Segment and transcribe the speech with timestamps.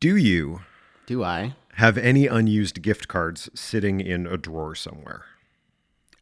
[0.00, 0.62] Do you
[1.06, 1.54] Do I?
[1.74, 5.24] have any unused gift cards sitting in a drawer somewhere?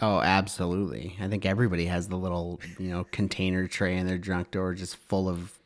[0.00, 1.16] Oh, absolutely.
[1.20, 4.96] I think everybody has the little, you know, container tray in their junk drawer just
[4.96, 5.58] full of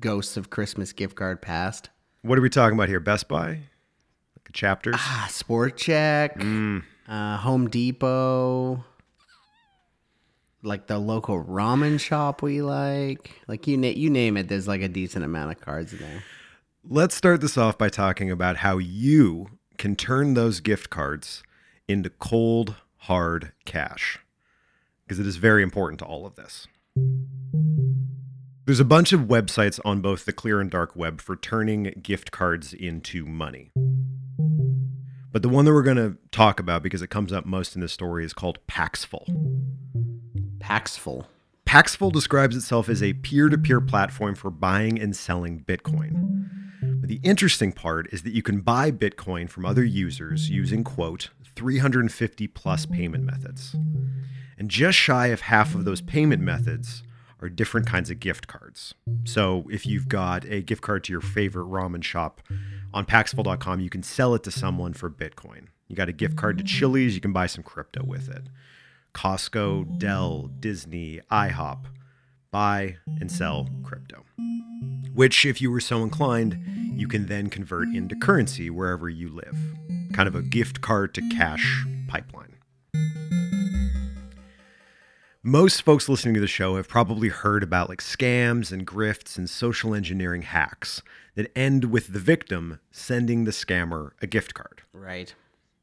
[0.00, 1.90] ghosts of Christmas gift card past.
[2.22, 2.98] What are we talking about here?
[3.00, 3.48] Best Buy?
[3.48, 4.96] Like a chapters?
[4.98, 8.84] Ah, Sport Chek, uh, Home Depot,
[10.62, 13.40] like the local ramen shop we like.
[13.46, 16.22] Like you, na- you name it, there's like a decent amount of cards in there.
[16.92, 19.46] Let's start this off by talking about how you
[19.78, 21.44] can turn those gift cards
[21.86, 24.18] into cold, hard cash.
[25.04, 26.66] Because it is very important to all of this.
[28.66, 32.32] There's a bunch of websites on both the clear and dark web for turning gift
[32.32, 33.70] cards into money.
[35.30, 37.82] But the one that we're going to talk about because it comes up most in
[37.82, 39.28] this story is called Paxful.
[40.58, 41.28] Paxful.
[41.64, 46.40] Paxful describes itself as a peer to peer platform for buying and selling Bitcoin.
[47.00, 51.30] But the interesting part is that you can buy Bitcoin from other users using, quote,
[51.56, 53.74] 350 plus payment methods.
[54.58, 57.02] And just shy of half of those payment methods
[57.40, 58.94] are different kinds of gift cards.
[59.24, 62.42] So if you've got a gift card to your favorite ramen shop
[62.92, 65.68] on Paxful.com, you can sell it to someone for Bitcoin.
[65.88, 68.48] You got a gift card to Chili's, you can buy some crypto with it.
[69.14, 71.86] Costco, Dell, Disney, IHOP,
[72.50, 74.24] buy and sell crypto.
[75.14, 76.58] Which, if you were so inclined,
[76.94, 79.56] you can then convert into currency wherever you live.
[80.12, 82.56] Kind of a gift card to cash pipeline.
[85.42, 89.48] Most folks listening to the show have probably heard about like scams and grifts and
[89.48, 91.02] social engineering hacks
[91.34, 94.82] that end with the victim sending the scammer a gift card.
[94.92, 95.34] Right.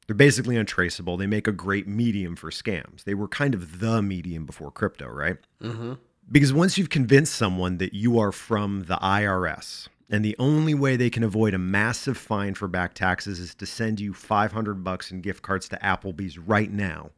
[0.05, 1.17] They're basically untraceable.
[1.17, 3.03] They make a great medium for scams.
[3.03, 5.37] They were kind of the medium before crypto, right?
[5.61, 5.93] Mm-hmm.
[6.29, 10.97] Because once you've convinced someone that you are from the IRS, and the only way
[10.97, 15.09] they can avoid a massive fine for back taxes is to send you 500 bucks
[15.09, 17.11] in gift cards to Applebee's right now.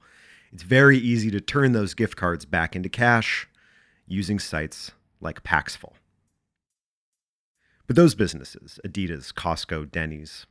[0.53, 3.47] It's very easy to turn those gift cards back into cash
[4.07, 4.91] using sites
[5.21, 5.93] like Paxful.
[7.87, 10.45] But those businesses, Adidas, Costco, Denny's,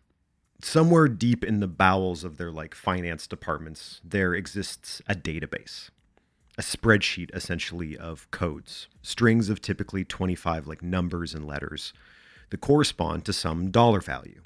[0.60, 5.90] somewhere deep in the bowels of their like finance departments, there exists a database
[6.58, 11.92] a spreadsheet essentially of codes, strings of typically 25 like numbers and letters
[12.50, 14.42] that correspond to some dollar value.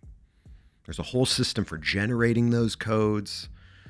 [0.84, 3.48] There's a whole system for generating those codes.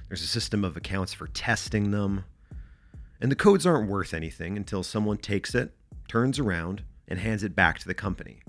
[0.09, 2.25] There's a system of accounts for testing them.
[3.21, 5.72] And the codes aren't worth anything until someone takes it,
[6.06, 8.41] turns around, and hands it back to the company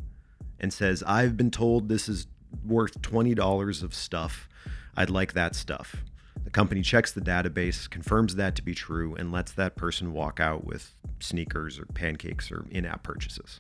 [0.60, 2.28] and says, I've been told this is
[2.66, 4.48] worth $20 of stuff.
[4.96, 6.04] I'd like that stuff.
[6.44, 10.40] The company checks the database, confirms that to be true, and lets that person walk
[10.40, 13.60] out with sneakers or pancakes or in app purchases.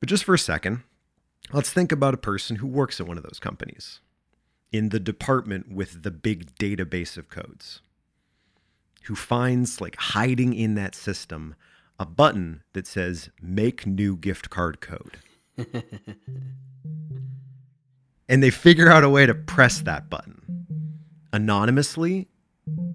[0.00, 0.82] But just for a second,
[1.52, 4.00] let's think about a person who works at one of those companies
[4.72, 7.80] in the department with the big database of codes,
[9.04, 11.54] who finds, like, hiding in that system,
[11.98, 15.16] a button that says make new gift card code
[18.28, 20.42] and they figure out a way to press that button
[21.32, 22.28] anonymously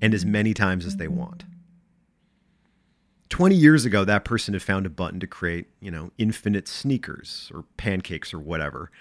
[0.02, 1.46] and as many times as they want.
[3.30, 7.50] 20 years ago, that person had found a button to create, you know, infinite sneakers
[7.53, 8.91] or pancakes or whatever.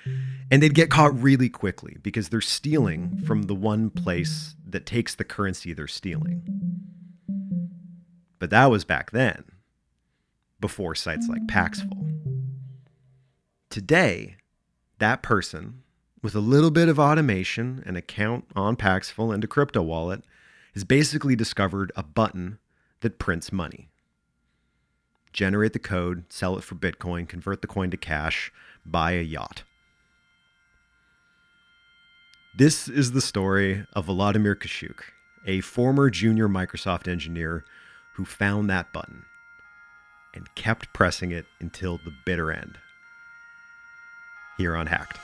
[0.52, 5.16] And they'd get caught really quickly because they're stealing from the one place that takes
[5.16, 6.42] the currency they're stealing.
[8.38, 9.44] But that was back then,
[10.60, 12.08] before sites like Paxful.
[13.68, 14.36] Today,
[14.98, 15.82] that person
[16.22, 20.22] with a little bit of automation, an account on Paxful, and a crypto wallet,
[20.74, 22.58] has basically discovered a button
[23.00, 23.88] that prints money.
[25.32, 28.52] Generate the code, sell it for Bitcoin, convert the coin to cash,
[28.84, 29.62] buy a yacht.
[32.56, 35.02] This is the story of Volodymyr Kashuk,
[35.46, 37.64] a former junior Microsoft engineer
[38.14, 39.24] who found that button
[40.34, 42.76] and kept pressing it until the bitter end.
[44.58, 45.18] Here on Hacked.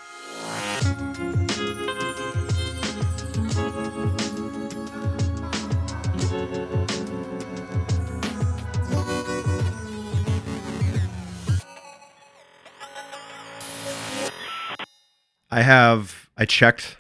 [15.49, 16.99] I have I checked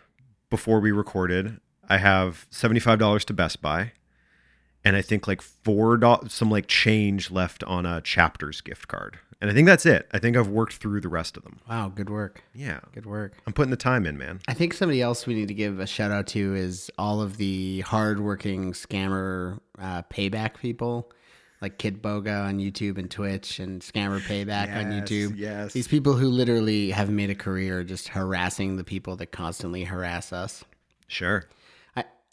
[0.48, 1.60] before we recorded.
[1.90, 3.92] I have seventy five dollars to Best Buy,
[4.82, 9.18] and I think like four dollars, some like change left on a Chapters gift card,
[9.40, 10.08] and I think that's it.
[10.12, 11.58] I think I've worked through the rest of them.
[11.68, 12.42] Wow, good work.
[12.54, 13.34] Yeah, Good work.
[13.46, 14.40] I'm putting the time in, man.
[14.48, 17.36] I think somebody else we need to give a shout out to is all of
[17.36, 21.10] the hardworking scammer uh, payback people.
[21.62, 25.36] like Kitboga on YouTube and Twitch and Scammer Payback on YouTube.
[25.38, 25.72] yes.
[25.72, 30.32] These people who literally have made a career just harassing the people that constantly harass
[30.34, 30.64] us.
[31.08, 31.48] Sure.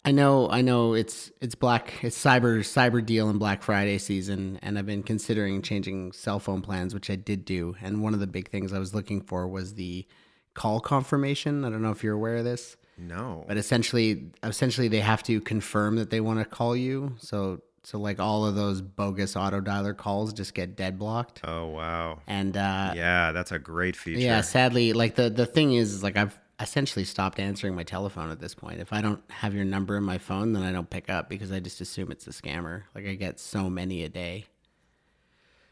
[0.04, 4.58] I, know I know it's it's black it's cyber cyber deal and Black Friday season
[4.62, 8.20] and I've been considering changing cell phone plans which I did do and one of
[8.20, 10.06] the big things I was looking for was the
[10.54, 11.64] call confirmation.
[11.64, 12.76] I don't know if you're aware of this.
[12.96, 13.44] No.
[13.48, 17.14] But essentially essentially they have to confirm that they want to call you.
[17.18, 21.40] So so like all of those bogus auto dialer calls just get dead blocked.
[21.44, 22.20] oh wow.
[22.26, 24.20] And uh Yeah, that's a great feature.
[24.20, 28.30] yeah, sadly, like the the thing is, is like I've essentially stopped answering my telephone
[28.30, 28.80] at this point.
[28.80, 31.50] If I don't have your number in my phone, then I don't pick up because
[31.50, 32.82] I just assume it's a scammer.
[32.94, 34.46] Like I get so many a day,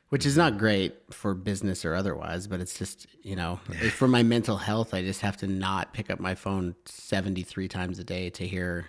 [0.08, 2.46] which is not great for business or otherwise.
[2.46, 3.60] But it's just you know
[3.92, 7.68] for my mental health, I just have to not pick up my phone seventy three
[7.68, 8.86] times a day to hear.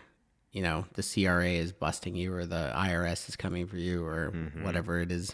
[0.52, 4.32] You know, the CRA is busting you, or the IRS is coming for you, or
[4.32, 4.64] mm-hmm.
[4.64, 5.34] whatever it is.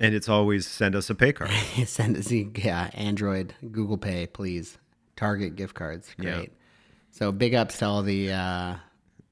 [0.00, 1.50] And it's always send us a pay card.
[1.86, 4.78] Send us, yeah, Android, Google Pay, please.
[5.18, 6.36] Target gift cards, Yeah.
[6.36, 6.52] great.
[7.10, 8.74] So big ups to all the uh,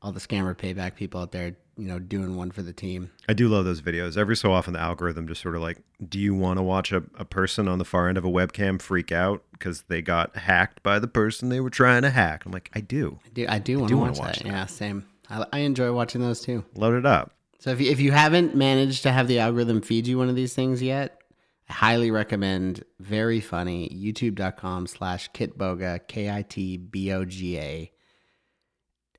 [0.03, 3.11] all the scammer payback people out there, you know, doing one for the team.
[3.29, 4.17] I do love those videos.
[4.17, 5.79] Every so often, the algorithm just sort of like,
[6.09, 8.81] do you want to watch a, a person on the far end of a webcam
[8.83, 12.45] freak out because they got hacked by the person they were trying to hack?
[12.47, 13.19] I'm like, I do.
[13.25, 14.45] I do, I do want to watch, watch that.
[14.45, 14.51] that.
[14.51, 15.07] Yeah, same.
[15.31, 16.65] I, I enjoy watching those too.
[16.75, 17.33] Load it up.
[17.59, 20.35] So if you, if you haven't managed to have the algorithm feed you one of
[20.37, 21.21] these things yet,
[21.69, 27.93] I highly recommend very funny youtube.com slash kitboga k-i-t-b-o-g-a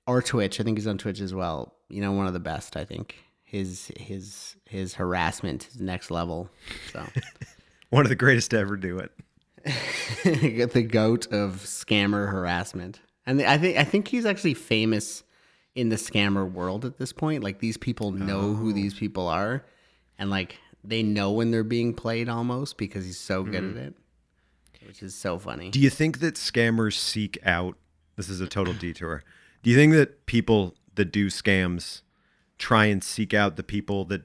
[0.05, 1.73] or twitch i think he's on twitch as well.
[1.89, 3.15] You know one of the best i think.
[3.43, 6.49] His his his harassment is next level
[6.91, 7.05] so.
[7.89, 9.11] One of the greatest to ever do it.
[10.73, 12.99] the goat of scammer harassment.
[13.25, 15.23] And i think i think he's actually famous
[15.77, 17.43] in the scammer world at this point.
[17.43, 18.73] Like these people know who oh.
[18.73, 19.63] these people are.
[20.17, 20.57] And like
[20.87, 23.77] they know when they're being played almost because he's so good mm-hmm.
[23.77, 23.95] at it
[24.85, 27.75] which is so funny Do you think that scammers seek out?
[28.15, 29.23] This is a total detour.
[29.61, 32.01] Do you think that people that do scams
[32.57, 34.23] try and seek out the people that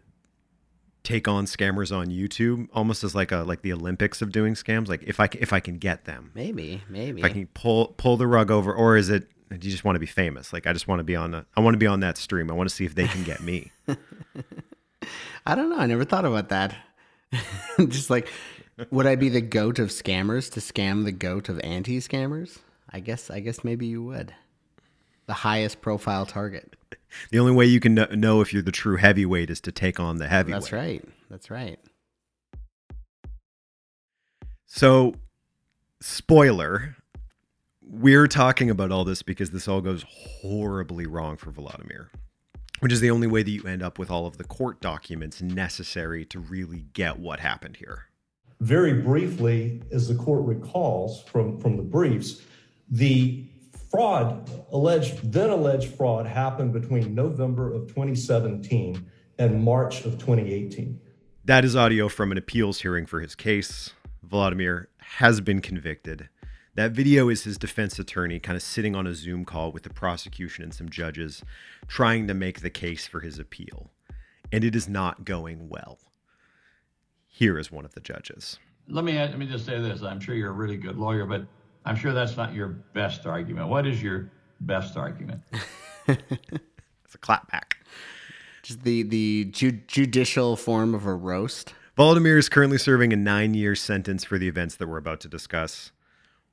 [1.03, 4.89] take on scammers on YouTube, almost as like a like the Olympics of doing scams?
[4.89, 7.89] Like if I c- if I can get them, maybe maybe if I can pull
[7.97, 9.29] pull the rug over, or is it?
[9.51, 10.53] Do you just want to be famous?
[10.53, 12.51] Like I just want to be on the I want to be on that stream.
[12.51, 13.73] I want to see if they can get me.
[15.47, 16.75] i don't know i never thought about that.
[17.89, 18.29] Just like
[18.91, 22.59] would i be the goat of scammers to scam the goat of anti-scammers?
[22.91, 24.35] I guess i guess maybe you would.
[25.27, 26.77] The highest profile target.
[27.31, 30.17] The only way you can know if you're the true heavyweight is to take on
[30.17, 30.61] the heavyweight.
[30.63, 31.81] that's right that's right.
[34.67, 35.15] So,
[36.01, 36.97] spoiler,
[37.83, 42.11] we're talking about all this because this all goes horribly wrong for Vladimir,
[42.83, 45.41] which is the only way that you end up with all of the court documents
[45.41, 48.07] necessary to really get what happened here.
[48.59, 52.43] Very briefly, as the court recalls from, from the briefs,
[52.91, 53.47] the
[53.89, 59.09] fraud, alleged, then alleged fraud happened between November of 2017
[59.39, 61.01] and March of 2018.
[61.45, 63.91] That is audio from an appeals hearing for his case.
[64.25, 66.29] Vladimir has been convicted.
[66.75, 69.91] That video is his defense attorney kind of sitting on a Zoom call with the
[69.91, 71.45] prosecution and some judges
[71.87, 73.91] trying to make the case for his appeal.
[74.51, 75.99] And it is not going well.
[77.27, 78.59] Here is one of the judges.
[78.89, 80.03] Let me let me just say this.
[80.03, 81.47] I'm sure you're a really good lawyer, but
[81.85, 83.69] I'm sure that's not your best argument.
[83.69, 84.31] What is your
[84.61, 85.43] best argument?
[87.05, 87.75] It's a clapback.
[88.63, 91.75] Just the the ju- judicial form of a roast.
[91.95, 95.29] Vladimir is currently serving a nine year sentence for the events that we're about to
[95.29, 95.93] discuss.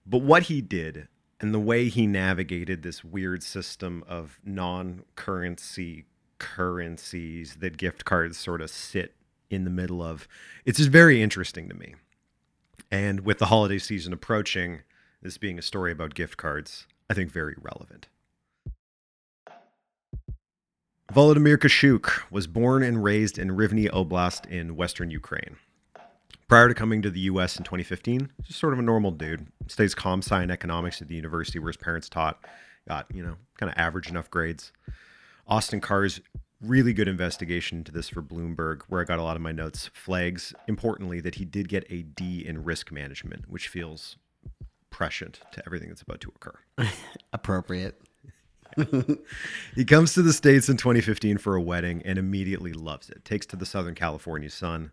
[0.06, 1.08] But what he did
[1.40, 6.06] and the way he navigated this weird system of non currency
[6.38, 9.16] currencies that gift cards sort of sit
[9.50, 10.28] in the middle of,
[10.66, 11.96] it's just very interesting to me.
[12.92, 14.82] And with the holiday season approaching,
[15.22, 18.08] this being a story about gift cards, I think very relevant.
[21.14, 25.58] Volodymyr Kashuk was born and raised in Rivne Oblast in western Ukraine.
[26.50, 29.46] Prior to coming to the US in 2015, just sort of a normal dude.
[29.68, 32.44] Stays com sci and economics at the university where his parents taught.
[32.88, 34.72] Got, you know, kind of average enough grades.
[35.48, 36.20] Austin Carr's
[36.60, 39.92] really good investigation into this for Bloomberg, where I got a lot of my notes,
[39.94, 44.18] flags, importantly, that he did get a D in risk management, which feels
[44.90, 46.60] prescient to everything that's about to occur.
[47.34, 48.02] Appropriate.
[49.76, 53.24] He comes to the States in 2015 for a wedding and immediately loves it.
[53.26, 54.92] Takes to the Southern California sun,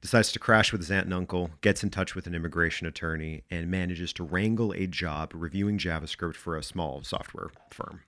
[0.00, 3.42] decides to crash with his aunt and uncle, gets in touch with an immigration attorney,
[3.50, 8.00] and manages to wrangle a job reviewing JavaScript for a small software firm.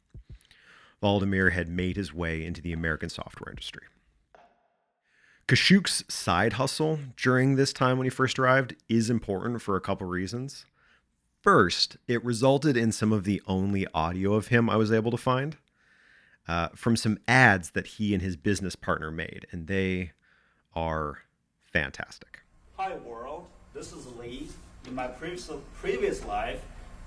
[1.02, 3.82] Valdemir had made his way into the American software industry.
[5.48, 10.06] Kashuk's side hustle during this time when he first arrived is important for a couple
[10.06, 10.64] reasons.
[11.42, 15.16] First, it resulted in some of the only audio of him I was able to
[15.16, 15.56] find
[16.46, 20.12] uh, from some ads that he and his business partner made, and they
[20.74, 21.18] are
[21.72, 22.40] fantastic.
[22.76, 24.48] Hi world, this is Lee.
[24.86, 26.60] In my previous previous life,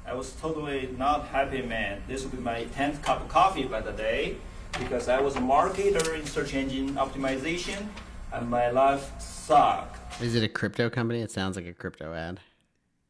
[0.05, 2.01] I was totally not happy man.
[2.07, 4.37] This will be my 10th cup of coffee by the day
[4.79, 7.87] because I was a marketer in search engine optimization
[8.33, 10.21] and my life sucked.
[10.21, 11.21] Is it a crypto company?
[11.21, 12.39] It sounds like a crypto ad.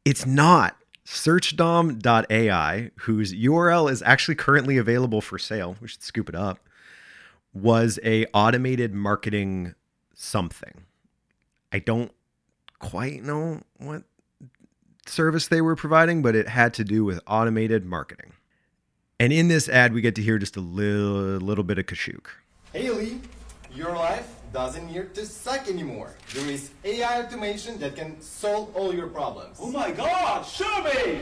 [0.04, 0.76] It's not.
[1.06, 6.58] Searchdom.ai, whose URL is actually currently available for sale, we should scoop it up,
[7.54, 9.74] was a automated marketing
[10.12, 10.82] something.
[11.72, 12.12] I don't
[12.78, 14.04] quite know what
[15.06, 18.32] service they were providing, but it had to do with automated marketing.
[19.18, 22.26] And in this ad, we get to hear just a little, little bit of Kashuk.
[22.72, 23.20] Hey Lee,
[23.74, 26.14] your life doesn't need to suck anymore.
[26.34, 29.58] There is AI automation that can solve all your problems.
[29.60, 31.20] Oh my god, show me!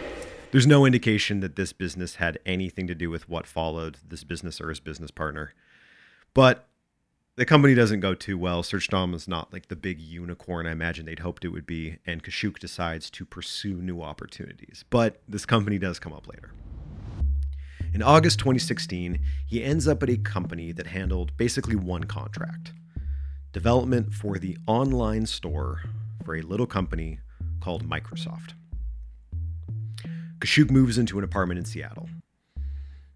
[0.51, 4.61] There's no indication that this business had anything to do with what followed this business
[4.61, 5.53] or his business partner.
[6.33, 6.69] But
[7.37, 8.63] the company doesn't go too well.
[8.63, 12.23] SearchDom is not like the big unicorn I imagine they'd hoped it would be, and
[12.23, 14.85] Kashuk decides to pursue new opportunities.
[14.89, 16.53] But this company does come up later.
[17.93, 22.73] In August 2016, he ends up at a company that handled basically one contract
[23.53, 25.83] development for the online store
[26.25, 27.21] for a little company
[27.61, 28.55] called Microsoft.
[30.41, 32.09] Kashuk moves into an apartment in Seattle,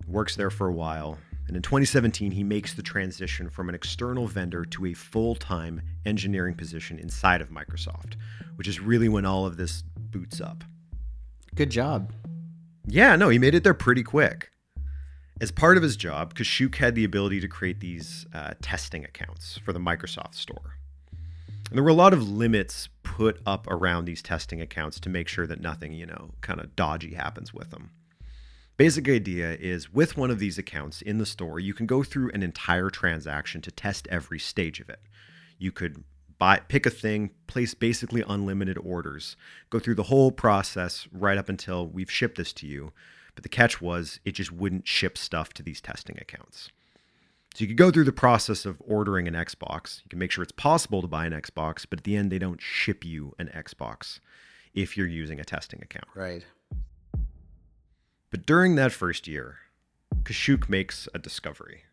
[0.07, 4.27] works there for a while, and in 2017, he makes the transition from an external
[4.27, 8.17] vendor to a full time engineering position inside of Microsoft,
[8.57, 10.63] which is really when all of this boots up.
[11.55, 12.13] Good job.
[12.87, 14.51] Yeah, no, he made it there pretty quick.
[15.41, 19.59] As part of his job, Kashuk had the ability to create these uh, testing accounts
[19.65, 20.75] for the Microsoft Store.
[21.69, 25.29] And there were a lot of limits put up around these testing accounts to make
[25.29, 27.91] sure that nothing, you know, kind of dodgy happens with them.
[28.79, 32.31] Basic idea is with one of these accounts in the store, you can go through
[32.31, 35.01] an entire transaction to test every stage of it.
[35.59, 36.05] You could
[36.39, 39.37] buy pick a thing, place basically unlimited orders,
[39.69, 42.93] go through the whole process right up until we've shipped this to you.
[43.35, 46.71] But the catch was it just wouldn't ship stuff to these testing accounts.
[47.55, 50.05] So you could go through the process of ordering an Xbox.
[50.05, 52.39] You can make sure it's possible to buy an Xbox, but at the end they
[52.39, 54.21] don't ship you an Xbox
[54.73, 56.07] if you're using a testing account.
[56.15, 56.45] Right.
[58.31, 59.59] But during that first year,
[60.23, 61.85] Kashuk makes a discovery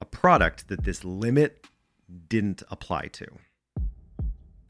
[0.00, 1.64] a product that this limit
[2.28, 3.26] didn't apply to.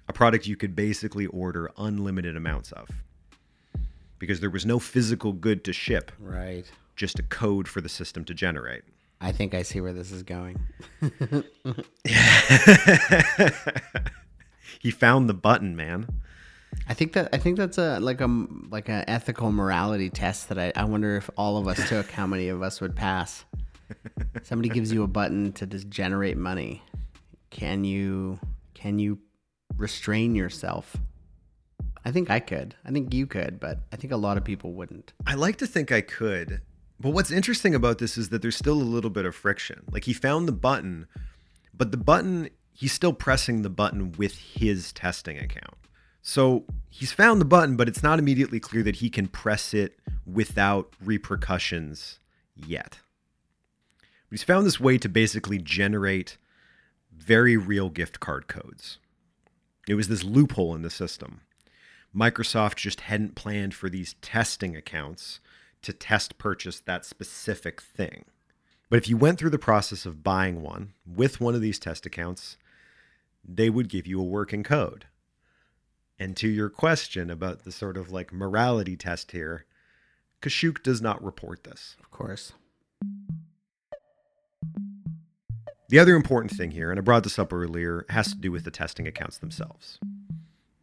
[0.09, 2.89] A product you could basically order unlimited amounts of
[4.19, 6.71] because there was no physical good to ship, Right.
[6.97, 8.83] just a code for the system to generate.
[9.23, 10.59] I think I see where this is going.
[14.81, 16.09] he found the button, man.
[16.89, 20.49] I think that I think that's a like um, a like an ethical morality test
[20.49, 23.45] that I, I wonder if all of us took, how many of us would pass.
[24.43, 26.83] Somebody gives you a button to just generate money.
[27.51, 28.41] Can you
[28.75, 29.19] can you
[29.77, 30.97] restrain yourself?
[32.05, 32.75] I think I could.
[32.85, 35.13] I think you could, but I think a lot of people wouldn't.
[35.27, 36.63] I like to think I could.
[36.99, 39.83] But what's interesting about this is that there's still a little bit of friction.
[39.91, 41.07] Like he found the button,
[41.75, 45.75] but the button, he's still pressing the button with his testing account.
[46.23, 49.99] So he's found the button, but it's not immediately clear that he can press it
[50.25, 52.21] without repercussions
[52.55, 53.01] yet.
[54.01, 56.39] But he's found this way to basically generate
[57.15, 58.99] very real gift card codes.
[59.89, 61.41] It was this loophole in the system.
[62.15, 65.41] Microsoft just hadn't planned for these testing accounts
[65.83, 68.27] to test purchase that specific thing.
[68.89, 72.07] But if you went through the process of buying one with one of these test
[72.07, 72.59] accounts,
[73.43, 75.07] they would give you a working code.
[76.23, 79.67] And to your question about the sort of like morality test here,
[80.41, 81.97] Kashuk does not report this.
[81.99, 82.53] Of course.
[85.89, 88.63] The other important thing here, and I brought this up earlier, has to do with
[88.63, 89.99] the testing accounts themselves.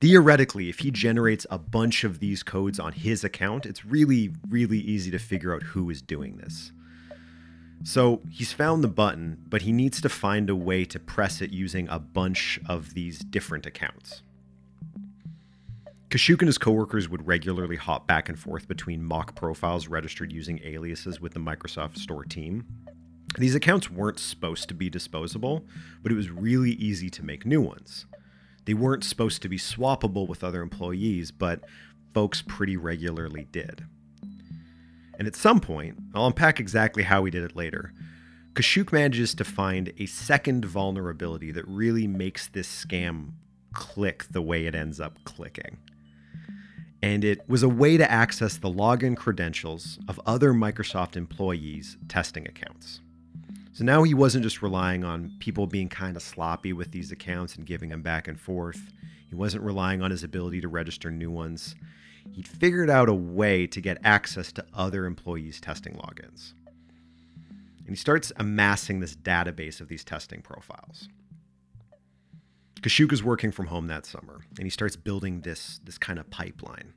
[0.02, 4.80] Theoretically, if he generates a bunch of these codes on his account, it's really, really
[4.80, 6.74] easy to figure out who is doing this.
[7.86, 11.52] So he's found the button, but he needs to find a way to press it
[11.52, 14.22] using a bunch of these different accounts.
[16.10, 20.60] Kashuk and his coworkers would regularly hop back and forth between mock profiles registered using
[20.64, 22.66] aliases with the Microsoft Store team.
[23.38, 25.68] These accounts weren't supposed to be disposable,
[26.02, 28.08] but it was really easy to make new ones.
[28.66, 31.64] They weren't supposed to be swappable with other employees, but
[32.12, 33.86] folks pretty regularly did.
[35.20, 37.94] And at some point, I'll unpack exactly how he did it later,
[38.54, 43.34] Kashuk manages to find a second vulnerability that really makes this scam
[43.74, 45.78] click the way it ends up clicking.
[47.02, 52.46] And it was a way to access the login credentials of other Microsoft employees' testing
[52.48, 53.00] accounts.
[53.72, 57.56] So now he wasn't just relying on people being kind of sloppy with these accounts
[57.56, 58.92] and giving them back and forth.
[59.30, 61.76] He wasn't relying on his ability to register new ones.
[62.34, 66.54] He'd figured out a way to get access to other employees' testing logins.
[67.80, 71.08] And he starts amassing this database of these testing profiles.
[72.82, 76.30] Kashuk is working from home that summer, and he starts building this, this kind of
[76.30, 76.94] pipeline.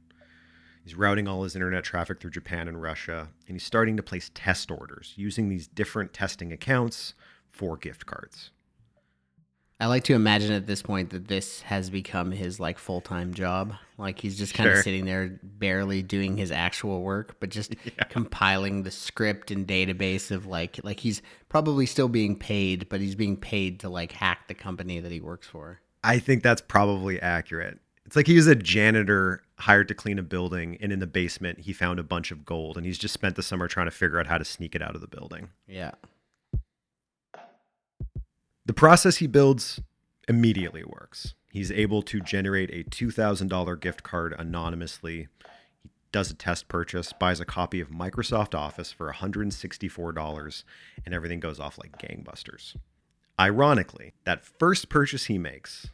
[0.84, 4.30] He's routing all his internet traffic through Japan and Russia, and he's starting to place
[4.34, 7.14] test orders using these different testing accounts
[7.50, 8.50] for gift cards.
[9.82, 13.34] I like to imagine at this point that this has become his like full time
[13.34, 13.74] job.
[13.98, 17.74] Like he's just kind of sitting there, barely doing his actual work, but just
[18.08, 23.16] compiling the script and database of like like he's probably still being paid, but he's
[23.16, 25.80] being paid to like hack the company that he works for.
[26.04, 27.80] I think that's probably accurate.
[28.06, 31.58] It's like he was a janitor hired to clean a building, and in the basement,
[31.58, 34.20] he found a bunch of gold, and he's just spent the summer trying to figure
[34.20, 35.48] out how to sneak it out of the building.
[35.66, 35.92] Yeah.
[38.64, 39.80] The process he builds
[40.28, 41.34] immediately works.
[41.50, 45.26] He's able to generate a $2,000 gift card anonymously.
[45.82, 50.64] He does a test purchase, buys a copy of Microsoft Office for $164,
[51.04, 52.76] and everything goes off like gangbusters.
[53.38, 55.88] Ironically, that first purchase he makes,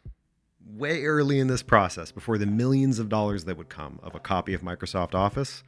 [0.67, 4.21] way early in this process, before the millions of dollars that would come of a
[4.21, 5.63] copy of Microsoft Office,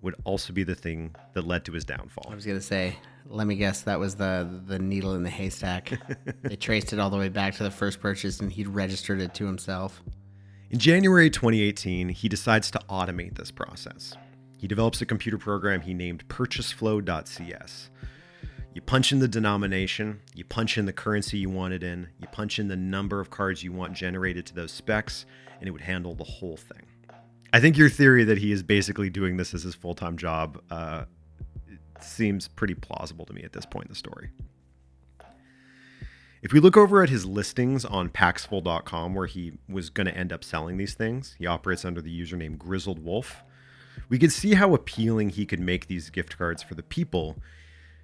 [0.00, 2.28] would also be the thing that led to his downfall.
[2.30, 5.92] I was gonna say, let me guess, that was the the needle in the haystack.
[6.42, 9.34] they traced it all the way back to the first purchase, and he'd registered it
[9.34, 10.02] to himself.
[10.70, 14.14] In January 2018, he decides to automate this process.
[14.58, 17.90] He develops a computer program he named purchaseflow.cs.
[18.74, 22.28] You punch in the denomination, you punch in the currency you want it in, you
[22.28, 25.26] punch in the number of cards you want generated to those specs,
[25.58, 26.87] and it would handle the whole thing.
[27.52, 30.60] I think your theory that he is basically doing this as his full time job
[30.70, 31.04] uh,
[32.00, 34.30] seems pretty plausible to me at this point in the story.
[36.40, 40.32] If we look over at his listings on Paxful.com, where he was going to end
[40.32, 43.42] up selling these things, he operates under the username Grizzled Wolf.
[44.08, 47.38] We could see how appealing he could make these gift cards for the people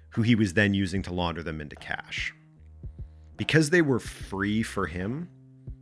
[0.09, 2.33] who he was then using to launder them into cash.
[3.37, 5.29] Because they were free for him,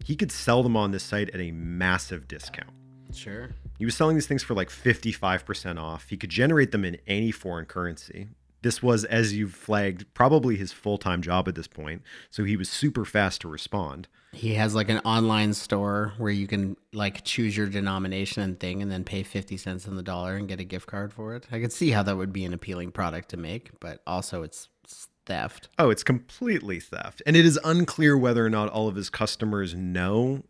[0.05, 2.69] he could sell them on this site at a massive discount.
[3.15, 3.49] Sure.
[3.77, 6.09] He was selling these things for like 55% off.
[6.09, 8.27] He could generate them in any foreign currency.
[8.61, 12.01] This was, as you've flagged, probably his full time job at this point.
[12.29, 14.07] So he was super fast to respond.
[14.31, 18.81] He has like an online store where you can like choose your denomination and thing
[18.81, 21.45] and then pay 50 cents on the dollar and get a gift card for it.
[21.51, 24.69] I could see how that would be an appealing product to make, but also it's
[24.83, 25.69] it's theft.
[25.79, 27.21] Oh, it's completely theft.
[27.25, 30.43] And it is unclear whether or not all of his customers know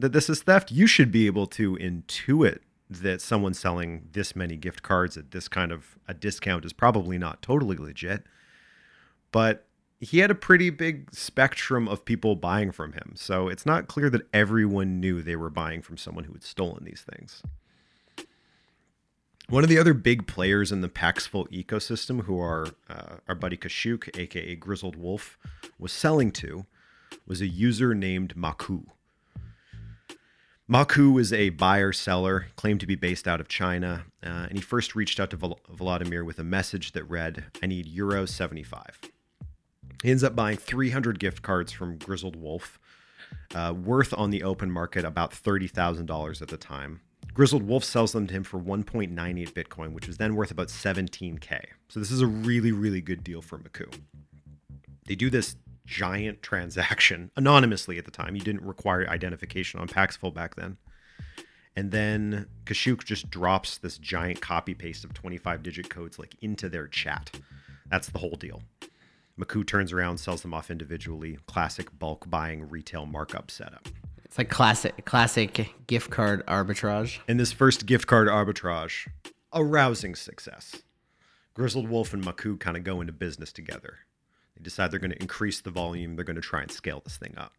[0.00, 0.70] that this is theft.
[0.70, 2.58] You should be able to intuit
[2.88, 7.18] that someone selling this many gift cards at this kind of a discount is probably
[7.18, 8.24] not totally legit.
[9.30, 9.66] But
[10.00, 13.12] he had a pretty big spectrum of people buying from him.
[13.14, 16.84] So it's not clear that everyone knew they were buying from someone who had stolen
[16.84, 17.42] these things.
[19.48, 23.56] One of the other big players in the Paxful ecosystem, who our uh, our buddy
[23.56, 25.36] Kashuk, aka Grizzled Wolf,
[25.78, 26.66] was selling to,
[27.26, 28.86] was a user named Maku.
[30.70, 34.60] Maku is a buyer seller, claimed to be based out of China, uh, and he
[34.60, 39.00] first reached out to Vol- Vladimir with a message that read, "I need Euro 75."
[40.04, 42.78] He ends up buying 300 gift cards from Grizzled Wolf,
[43.52, 47.00] uh, worth on the open market about $30,000 at the time.
[47.34, 51.64] Grizzled Wolf sells them to him for 1.98 Bitcoin, which was then worth about 17K.
[51.88, 53.92] So this is a really, really good deal for Maku.
[55.06, 55.56] They do this
[55.90, 58.36] giant transaction anonymously at the time.
[58.36, 60.78] You didn't require identification on Paxful back then.
[61.76, 66.68] And then Kashuk just drops this giant copy paste of 25 digit codes like into
[66.68, 67.30] their chat.
[67.88, 68.62] That's the whole deal.
[69.38, 71.38] Maku turns around, sells them off individually.
[71.46, 73.88] Classic bulk buying retail markup setup.
[74.24, 77.18] It's like classic classic gift card arbitrage.
[77.26, 79.08] In this first gift card arbitrage,
[79.52, 80.76] a rousing success.
[81.54, 83.98] Grizzled Wolf and Maku kind of go into business together.
[84.60, 87.16] They decide they're going to increase the volume, they're going to try and scale this
[87.16, 87.54] thing up.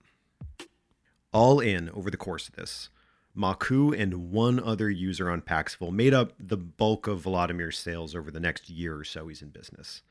[1.34, 2.90] All in over the course of this,
[3.36, 8.30] Maku and one other user on Paxful made up the bulk of Vladimir's sales over
[8.30, 10.04] the next year or so he's in business.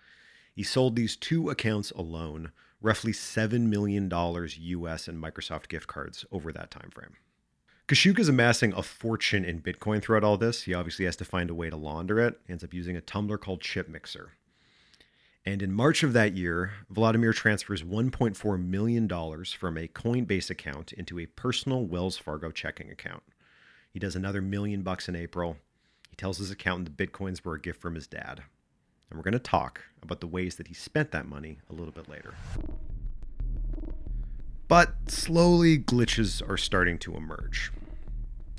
[0.53, 2.51] He sold these two accounts alone
[2.83, 7.15] roughly $7 million US in Microsoft gift cards over that time frame.
[7.87, 10.63] Kashuk is amassing a fortune in Bitcoin throughout all this.
[10.63, 12.41] He obviously has to find a way to launder it.
[12.49, 14.33] Ends up using a tumbler called Chip Mixer.
[15.47, 21.19] And in March of that year, Vladimir transfers $1.4 million from a Coinbase account into
[21.19, 23.23] a personal Wells Fargo checking account.
[23.91, 25.57] He does another million bucks in April.
[26.11, 28.43] He tells his accountant the bitcoins were a gift from his dad.
[29.09, 31.93] And we're going to talk about the ways that he spent that money a little
[31.93, 32.35] bit later.
[34.69, 37.73] But slowly, glitches are starting to emerge.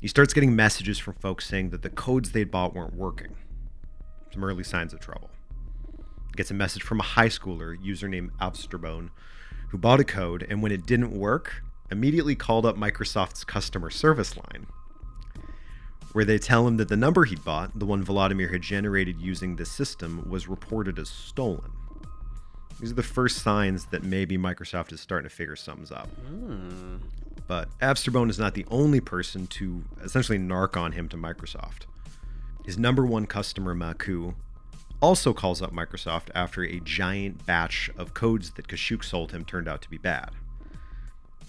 [0.00, 3.36] He starts getting messages from folks saying that the codes they'd bought weren't working.
[4.32, 5.30] Some early signs of trouble.
[6.36, 9.10] Gets a message from a high schooler, username Absterbone,
[9.68, 14.36] who bought a code and when it didn't work, immediately called up Microsoft's customer service
[14.36, 14.66] line,
[16.12, 19.56] where they tell him that the number he'd bought, the one Vladimir had generated using
[19.56, 21.70] this system, was reported as stolen.
[22.80, 26.08] These are the first signs that maybe Microsoft is starting to figure something's up.
[26.08, 26.96] Hmm.
[27.46, 31.82] But Absterbone is not the only person to essentially narc on him to Microsoft.
[32.64, 34.34] His number one customer, Maku,
[35.02, 39.68] also calls up Microsoft after a giant batch of codes that Kashuk sold him turned
[39.68, 40.30] out to be bad.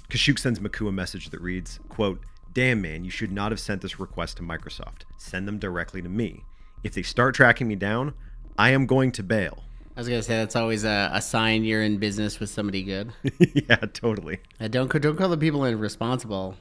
[0.09, 2.19] Kashuk sends Maku a message that reads, quote,
[2.53, 5.03] Damn man, you should not have sent this request to Microsoft.
[5.17, 6.43] Send them directly to me.
[6.83, 8.13] If they start tracking me down,
[8.57, 9.63] I am going to bail.
[9.95, 13.13] I was gonna say that's always a, a sign you're in business with somebody good.
[13.53, 14.39] yeah, totally.
[14.59, 16.55] Uh, don't don't call the people in responsible.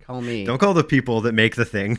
[0.00, 0.44] Call me.
[0.44, 1.98] Don't call the people that make the thing.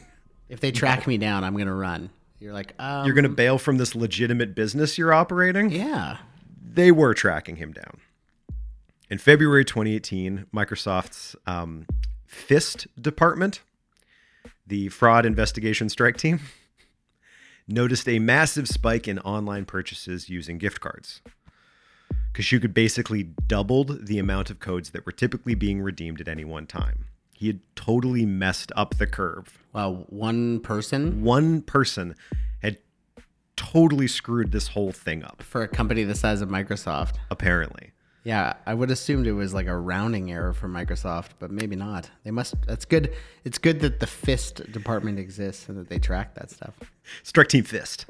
[0.49, 2.09] If they track me down, I'm gonna run.
[2.41, 5.69] You're like, um, You're going to bail from this legitimate business you're operating?
[5.69, 6.17] yeah.
[6.59, 7.99] they were tracking him down.
[9.11, 11.85] In February 2018, Microsoft's um,
[12.25, 13.61] FIST department,
[14.65, 16.39] the fraud investigation strike team,
[17.67, 21.21] noticed a massive spike in online purchases using gift cards.
[22.33, 26.45] Kashuk had basically doubled the amount of codes that were typically being redeemed at any
[26.45, 27.05] one time.
[27.41, 29.57] He had totally messed up the curve.
[29.73, 32.13] Wow, one person One person
[32.61, 32.77] had
[33.55, 37.15] totally screwed this whole thing up, for a company the size of Microsoft.
[37.31, 37.93] apparently.
[38.23, 42.11] Yeah, I would assumed it was like a rounding error for Microsoft, but maybe not.
[42.23, 42.53] They must.
[42.67, 43.11] That's good.
[43.43, 46.75] It's good that the FIST department exists and that they track that stuff.
[47.23, 48.05] Strike Team Fist.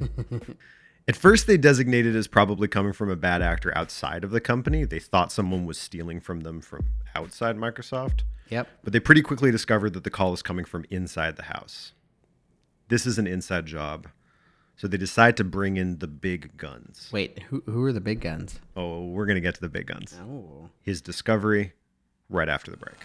[1.08, 4.84] At first, they designated as probably coming from a bad actor outside of the company.
[4.84, 8.68] They thought someone was stealing from them from outside Microsoft, Yep.
[8.84, 11.94] but they pretty quickly discovered that the call is coming from inside the house.
[12.90, 14.08] This is an inside job.
[14.76, 17.10] So they decide to bring in the big guns.
[17.12, 18.60] Wait, who who are the big guns?
[18.76, 20.16] Oh, we're going to get to the big guns.
[20.22, 20.70] Oh.
[20.82, 21.74] His discovery
[22.30, 22.98] right after the break.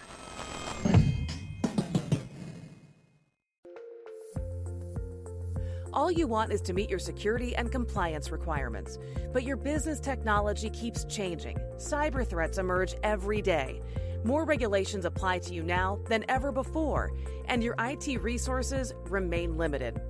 [5.93, 8.99] All you want is to meet your security and compliance requirements.
[9.33, 11.59] But your business technology keeps changing.
[11.77, 13.81] Cyber threats emerge every day.
[14.27, 17.13] More regulations apply to you now than ever before,
[17.45, 20.01] and your IT resources remain limited.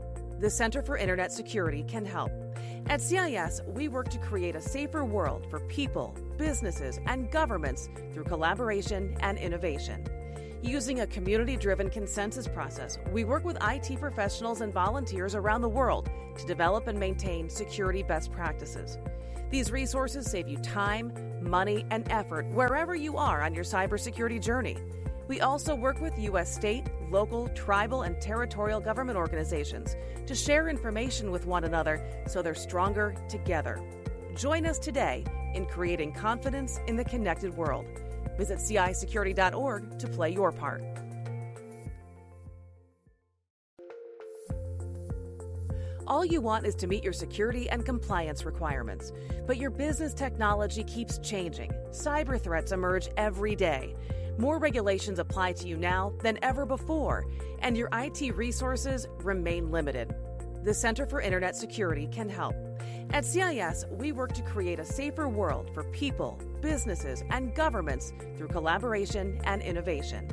[0.40, 2.32] The Center for Internet Security can help.
[2.86, 8.24] At CIS, we work to create a safer world for people, businesses, and governments through
[8.24, 10.06] collaboration and innovation.
[10.62, 15.68] Using a community driven consensus process, we work with IT professionals and volunteers around the
[15.68, 18.96] world to develop and maintain security best practices.
[19.50, 21.12] These resources save you time,
[21.46, 24.76] money, and effort wherever you are on your cybersecurity journey.
[25.28, 26.54] We also work with U.S.
[26.54, 32.54] state, local, tribal, and territorial government organizations to share information with one another so they're
[32.54, 33.80] stronger together.
[34.36, 37.86] Join us today in creating confidence in the connected world.
[38.36, 40.82] Visit CISecurity.org to play your part.
[46.06, 49.12] All you want is to meet your security and compliance requirements.
[49.44, 51.72] But your business technology keeps changing.
[51.90, 53.96] Cyber threats emerge every day.
[54.38, 57.26] More regulations apply to you now than ever before,
[57.60, 60.14] and your IT resources remain limited.
[60.62, 62.54] The Center for Internet Security can help.
[63.10, 68.48] At CIS, we work to create a safer world for people, businesses, and governments through
[68.48, 70.30] collaboration and innovation.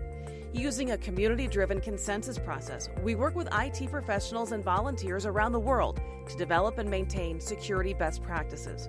[0.53, 5.59] Using a community driven consensus process, we work with IT professionals and volunteers around the
[5.59, 8.87] world to develop and maintain security best practices.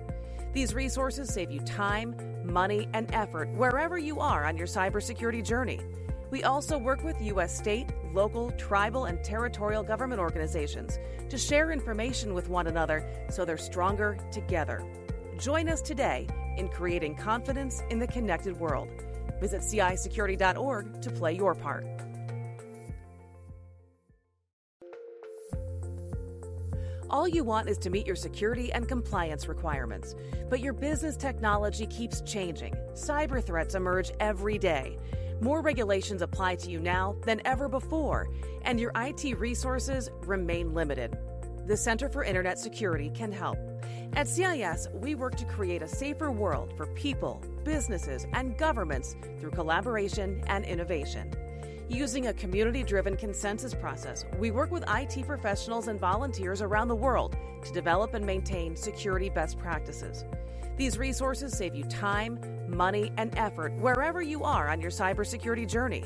[0.53, 5.79] These resources save you time, money, and effort wherever you are on your cybersecurity journey.
[6.29, 7.57] We also work with U.S.
[7.57, 10.99] state, local, tribal, and territorial government organizations
[11.29, 14.85] to share information with one another so they're stronger together.
[15.39, 18.89] Join us today in creating confidence in the connected world.
[19.39, 21.85] Visit CISecurity.org to play your part.
[27.09, 30.15] All you want is to meet your security and compliance requirements.
[30.49, 32.75] But your business technology keeps changing.
[32.93, 34.97] Cyber threats emerge every day.
[35.39, 38.29] More regulations apply to you now than ever before,
[38.63, 41.17] and your IT resources remain limited.
[41.67, 43.57] the Center for Internet Security can help.
[44.13, 49.51] At CIS, we work to create a safer world for people, businesses, and governments through
[49.51, 51.31] collaboration and innovation.
[51.89, 56.95] Using a community driven consensus process, we work with IT professionals and volunteers around the
[56.95, 60.25] world to develop and maintain security best practices.
[60.77, 66.03] These resources save you time, money, and effort wherever you are on your cybersecurity journey.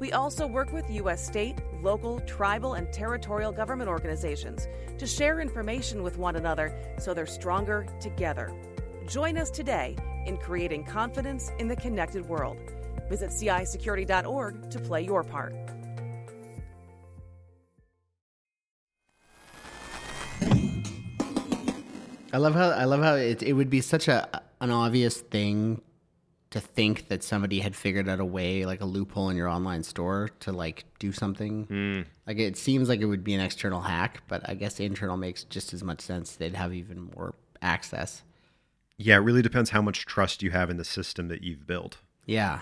[0.00, 1.24] We also work with U.S.
[1.24, 7.26] state, local, tribal, and territorial government organizations to share information with one another so they're
[7.26, 8.50] stronger together.
[9.06, 12.56] Join us today in creating confidence in the connected world.
[13.10, 15.54] Visit CISecurity.org to play your part.
[22.32, 25.82] I love how I love how it, it would be such a an obvious thing
[26.50, 29.84] to think that somebody had figured out a way like a loophole in your online
[29.84, 31.64] store to like do something.
[31.64, 32.00] Hmm.
[32.26, 35.44] Like it seems like it would be an external hack, but I guess internal makes
[35.44, 36.36] just as much sense.
[36.36, 38.22] They'd have even more access.
[38.96, 41.98] Yeah, it really depends how much trust you have in the system that you've built.
[42.26, 42.60] Yeah.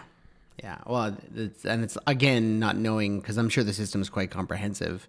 [0.62, 0.78] Yeah.
[0.86, 5.08] Well, it's, and it's again not knowing because I'm sure the system is quite comprehensive.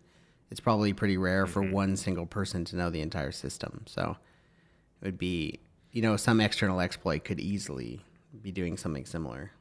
[0.52, 1.74] It's probably pretty rare for mm-hmm.
[1.74, 3.84] one single person to know the entire system.
[3.88, 4.15] So
[5.02, 5.60] it would be,
[5.92, 8.04] you know, some external exploit could easily
[8.42, 9.52] be doing something similar.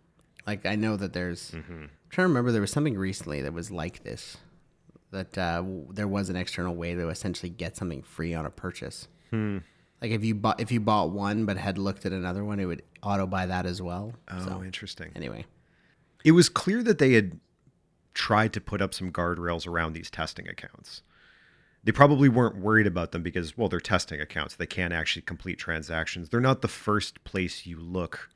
[0.46, 3.70] Like I know that there's, I'm trying to remember there was something recently that was
[3.70, 4.38] like this,
[5.10, 8.50] that uh, w- there was an external way to essentially get something free on a
[8.50, 9.08] purchase.
[10.00, 12.64] Like if you bought if you bought one but had looked at another one, it
[12.66, 14.14] would auto buy that as well.
[14.30, 15.10] Oh, So, interesting.
[15.16, 15.44] anyway,
[16.24, 17.38] It was clear that they had
[18.14, 21.02] tried to put up some guardrails around these testing accounts.
[21.84, 24.54] They probably weren't worried about them because, well, they're testing accounts.
[24.56, 26.28] They can't actually complete transactions.
[26.28, 28.30] They're not the first place you look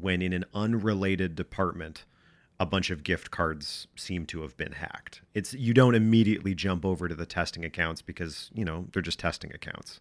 [0.00, 2.04] when, in an unrelated department,
[2.58, 5.22] a bunch of gift cards seem to have been hacked.
[5.34, 9.18] It's you don't immediately jump over to the testing accounts because you know they're just
[9.18, 10.00] testing accounts.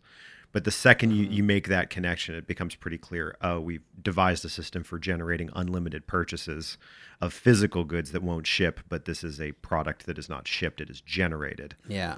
[0.51, 1.45] But the second you, you mm-hmm.
[1.45, 3.37] make that connection, it becomes pretty clear.
[3.41, 6.77] Oh, we've devised a system for generating unlimited purchases
[7.21, 10.81] of physical goods that won't ship, but this is a product that is not shipped,
[10.81, 11.75] it is generated.
[11.87, 12.17] yeah.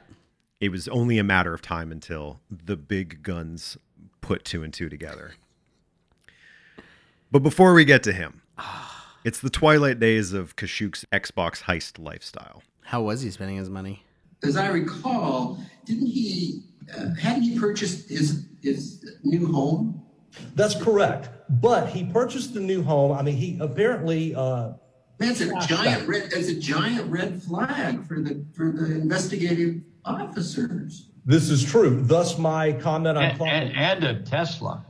[0.61, 3.79] It was only a matter of time until the big guns
[4.21, 5.33] put two and two together.
[7.31, 8.41] But before we get to him,
[9.23, 12.63] it's the twilight days of Kashuk's Xbox heist lifestyle.
[12.81, 14.03] How was he spending his money?
[14.43, 16.63] as I recall, didn't he,
[16.97, 20.03] uh, hadn't he purchased his, his new home?
[20.55, 21.29] That's correct.
[21.49, 23.11] But he purchased the new home.
[23.11, 24.73] I mean, he apparently, uh,
[25.19, 31.09] That's a giant red, that's a giant red flag for the, for the investigative officers.
[31.25, 32.01] this is true.
[32.01, 34.85] Thus, my comment on And, and, and a Tesla.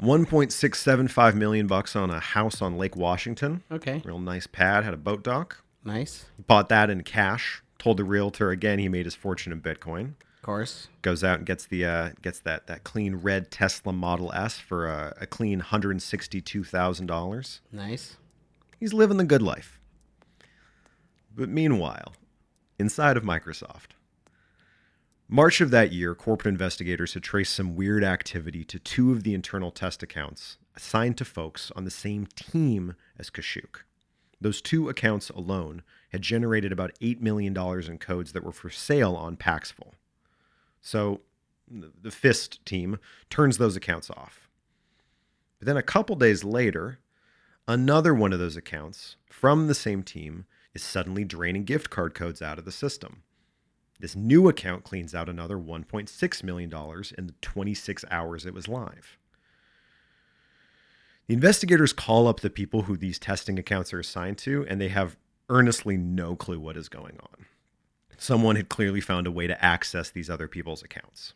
[0.00, 3.62] 1.675 million bucks on a house on Lake Washington.
[3.70, 5.62] Okay, Real nice pad, had a boat dock.
[5.84, 6.26] nice.
[6.46, 7.62] Bought that in cash.
[7.78, 10.14] Told the realtor again he made his fortune in Bitcoin.
[10.36, 10.88] Of course.
[11.02, 14.86] Goes out and gets the uh, gets that that clean red Tesla Model S for
[14.86, 17.60] a, a clean hundred and sixty two thousand dollars.
[17.72, 18.16] Nice.
[18.78, 19.78] He's living the good life.
[21.34, 22.14] But meanwhile,
[22.78, 23.92] inside of Microsoft,
[25.32, 29.32] March of that year, corporate investigators had traced some weird activity to two of the
[29.32, 33.82] internal test accounts assigned to folks on the same team as Kashuk.
[34.40, 39.14] Those two accounts alone had generated about $8 million in codes that were for sale
[39.14, 39.94] on Paxful.
[40.80, 41.20] So
[41.68, 44.48] the FIST team turns those accounts off.
[45.60, 46.98] But then a couple days later,
[47.68, 52.42] another one of those accounts from the same team is suddenly draining gift card codes
[52.42, 53.22] out of the system.
[54.00, 56.72] This new account cleans out another $1.6 million
[57.18, 59.18] in the 26 hours it was live.
[61.26, 64.88] The investigators call up the people who these testing accounts are assigned to, and they
[64.88, 65.16] have
[65.50, 67.44] earnestly no clue what is going on.
[68.16, 71.34] Someone had clearly found a way to access these other people's accounts.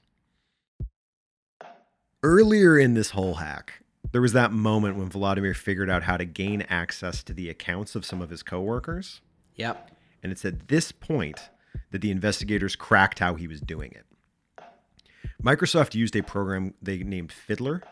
[2.22, 6.24] Earlier in this whole hack, there was that moment when Vladimir figured out how to
[6.24, 9.20] gain access to the accounts of some of his coworkers.
[9.56, 9.90] Yep.
[10.22, 11.50] And it's at this point
[11.94, 14.04] that the investigators cracked how he was doing it.
[15.40, 17.84] Microsoft used a program they named Fiddler.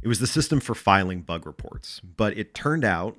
[0.00, 3.16] It was the system for filing bug reports, but it turned out,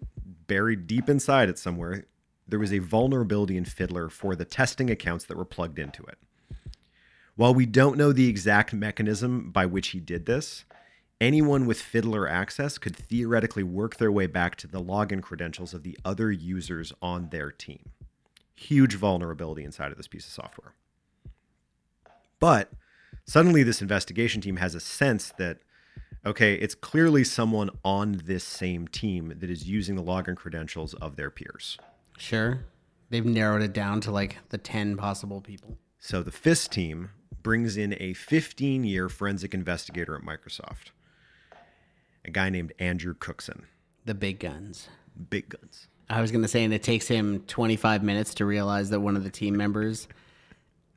[0.47, 2.05] buried deep inside it somewhere,
[2.47, 6.17] there was a vulnerability in Fiddler for the testing accounts that were plugged into it.
[7.35, 10.63] While we don't know the exact mechanism by which he did this,
[11.19, 15.83] anyone with Fiddler access could theoretically work their way back to the login credentials of
[15.83, 17.91] the other users on their team.
[18.55, 20.73] Huge vulnerability inside of this piece of software.
[22.39, 22.71] But
[23.25, 25.59] suddenly, this investigation team has a sense that,
[26.25, 31.15] okay, it's clearly someone on this same team that is using the login credentials of
[31.15, 31.77] their peers.
[32.17, 32.65] Sure.
[33.09, 35.77] They've narrowed it down to like the 10 possible people.
[35.99, 37.11] So the FIST team
[37.43, 40.91] brings in a 15 year forensic investigator at Microsoft,
[42.25, 43.67] a guy named Andrew Cookson.
[44.05, 44.89] The big guns.
[45.29, 45.87] Big guns.
[46.09, 49.15] I was going to say, and it takes him 25 minutes to realize that one
[49.15, 50.07] of the team members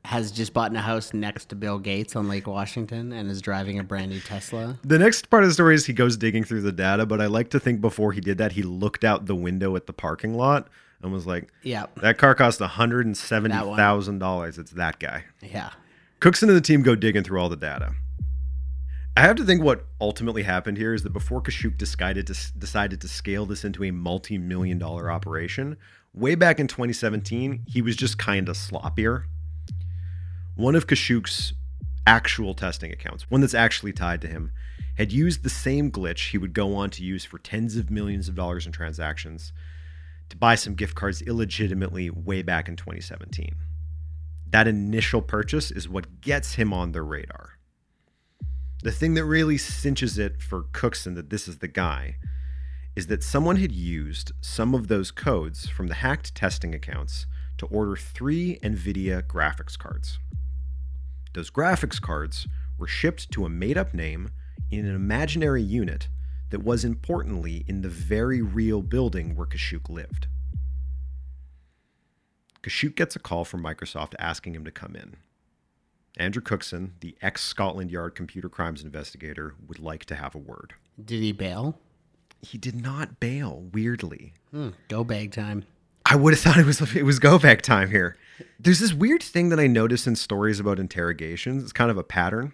[0.05, 3.77] has just bought a house next to Bill Gates on Lake Washington and is driving
[3.79, 4.77] a brand new Tesla.
[4.83, 7.25] The next part of the story is he goes digging through the data, but I
[7.25, 10.33] like to think before he did that, he looked out the window at the parking
[10.35, 10.69] lot
[11.01, 11.87] and was like, Yeah.
[11.97, 14.57] that car cost $170,000.
[14.59, 15.25] It's that guy.
[15.41, 15.71] Yeah.
[16.19, 17.93] Cookson and the team go digging through all the data.
[19.17, 23.01] I have to think what ultimately happened here is that before Kashuk decided to decided
[23.01, 25.75] to scale this into a multi-million dollar operation,
[26.13, 29.23] way back in 2017, he was just kind of sloppier.
[30.53, 31.53] One of Kashuk's
[32.05, 34.51] actual testing accounts, one that's actually tied to him,
[34.99, 38.29] had used the same glitch he would go on to use for tens of millions
[38.29, 39.51] of dollars in transactions
[40.29, 43.55] to buy some gift cards illegitimately way back in 2017
[44.51, 47.56] that initial purchase is what gets him on the radar.
[48.83, 52.17] The thing that really cinches it for Cookson that this is the guy
[52.95, 57.25] is that someone had used some of those codes from the hacked testing accounts
[57.57, 60.19] to order three NVIDIA graphics cards.
[61.33, 64.29] Those graphics cards were shipped to a made up name
[64.69, 66.07] in an imaginary unit
[66.49, 70.27] that was importantly in the very real building where Kashuk lived.
[72.61, 75.17] Kashuk gets a call from Microsoft asking him to come in.
[76.17, 80.73] Andrew Cookson, the ex Scotland Yard computer crimes investigator, would like to have a word.
[81.03, 81.77] Did he bail?
[82.41, 84.33] He did not bail, weirdly.
[84.51, 85.65] Hmm, go bag time.
[86.05, 88.17] I would have thought it was it was go back time here.
[88.59, 91.63] There's this weird thing that I notice in stories about interrogations.
[91.63, 92.53] It's kind of a pattern.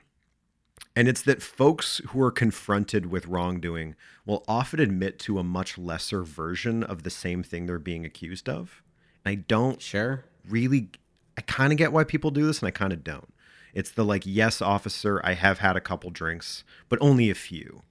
[0.96, 3.96] And it's that folks who are confronted with wrongdoing
[4.26, 8.48] will often admit to a much lesser version of the same thing they're being accused
[8.48, 8.82] of.
[9.26, 10.24] And I don't Sure.
[10.48, 10.90] really
[11.36, 13.33] I kind of get why people do this and I kind of don't.
[13.74, 17.82] It's the like, yes, officer, I have had a couple drinks, but only a few.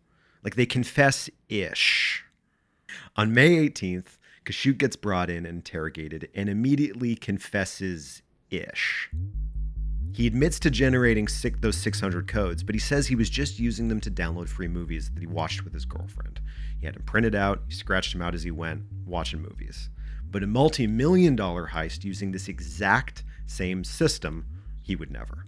[0.44, 2.24] Like they confess ish.
[3.16, 9.10] On May 18th, Kashuk gets brought in and interrogated and immediately confesses ish.
[10.14, 13.88] He admits to generating six, those 600 codes, but he says he was just using
[13.88, 16.40] them to download free movies that he watched with his girlfriend.
[16.78, 19.88] He had them printed out, he scratched them out as he went, watching movies.
[20.30, 24.46] But a multi million dollar heist using this exact same system,
[24.82, 25.46] he would never.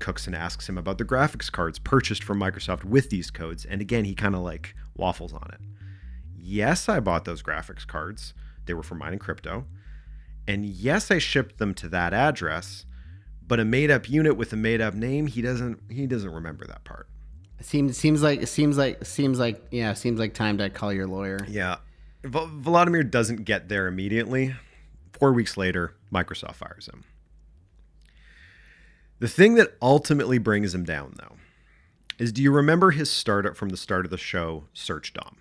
[0.00, 4.04] Cookson asks him about the graphics cards purchased from Microsoft with these codes, and again,
[4.04, 5.60] he kind of like waffles on it.
[6.36, 8.34] Yes, I bought those graphics cards.
[8.66, 9.66] They were for mining crypto.
[10.48, 12.86] And yes, I shipped them to that address,
[13.46, 16.66] but a made up unit with a made up name, he doesn't he doesn't remember
[16.66, 17.08] that part.
[17.60, 21.06] Seems seems like it seems like seems like yeah seems like time to call your
[21.06, 21.38] lawyer.
[21.48, 21.76] Yeah.
[22.24, 24.54] V- Vladimir doesn't get there immediately.
[25.12, 27.04] 4 weeks later, Microsoft fires him.
[29.20, 31.36] The thing that ultimately brings him down though
[32.18, 35.36] is do you remember his startup from the start of the show, Search Dom?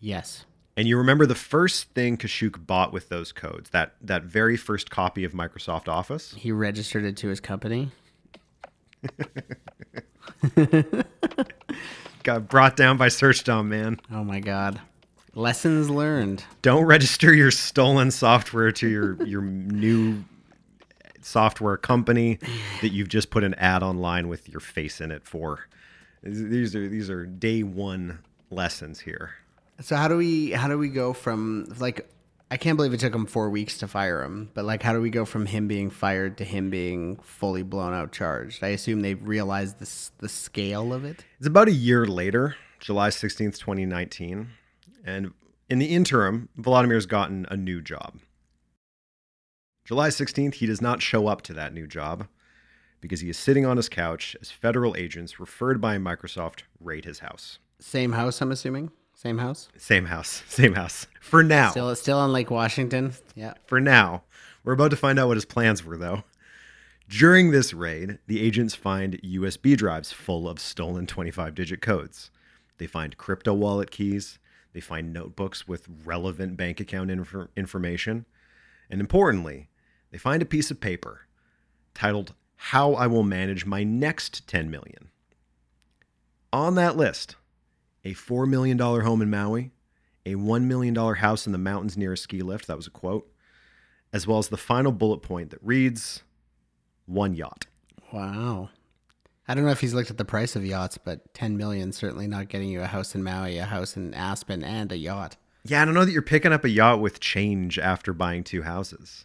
[0.00, 0.44] Yes.
[0.76, 4.90] And you remember the first thing Kashuk bought with those codes, that that very first
[4.90, 6.34] copy of Microsoft Office?
[6.36, 7.90] He registered it to his company.
[12.22, 14.00] Got brought down by Search Dom, man.
[14.10, 14.80] Oh my god.
[15.34, 16.44] Lessons learned.
[16.62, 20.24] Don't register your stolen software to your your new
[21.28, 22.38] software company
[22.80, 25.68] that you've just put an ad online with your face in it for.
[26.22, 28.18] These are these are day one
[28.50, 29.34] lessons here.
[29.80, 32.10] So how do we how do we go from like
[32.50, 35.00] I can't believe it took him four weeks to fire him, but like how do
[35.00, 38.64] we go from him being fired to him being fully blown out charged?
[38.64, 41.24] I assume they realized this the scale of it.
[41.38, 44.48] It's about a year later, July 16th, 2019.
[45.04, 45.32] And
[45.68, 48.18] in the interim, Vladimir's gotten a new job.
[49.88, 52.28] July 16th, he does not show up to that new job
[53.00, 57.20] because he is sitting on his couch as federal agents referred by Microsoft raid his
[57.20, 57.58] house.
[57.80, 58.90] Same house, I'm assuming.
[59.14, 59.70] Same house.
[59.78, 61.06] Same house, same house.
[61.22, 61.70] For now.
[61.70, 63.14] Still still on Lake Washington.
[63.34, 63.54] Yeah.
[63.64, 64.24] For now.
[64.62, 66.24] We're about to find out what his plans were, though.
[67.08, 72.30] During this raid, the agents find USB drives full of stolen 25 digit codes.
[72.76, 74.38] They find crypto wallet keys.
[74.74, 78.26] They find notebooks with relevant bank account inf- information.
[78.90, 79.70] And importantly,
[80.10, 81.26] they find a piece of paper
[81.94, 85.10] titled How I Will Manage My Next 10 Million.
[86.52, 87.36] On that list,
[88.04, 89.72] a $4 million home in Maui,
[90.24, 93.30] a $1 million house in the mountains near a ski lift, that was a quote,
[94.12, 96.22] as well as the final bullet point that reads
[97.06, 97.66] one yacht.
[98.12, 98.70] Wow.
[99.46, 102.26] I don't know if he's looked at the price of yachts, but 10 million certainly
[102.26, 105.36] not getting you a house in Maui, a house in Aspen, and a yacht.
[105.64, 108.62] Yeah, I don't know that you're picking up a yacht with change after buying two
[108.62, 109.24] houses.